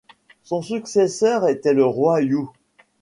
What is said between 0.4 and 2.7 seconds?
Son successeur était le roi You.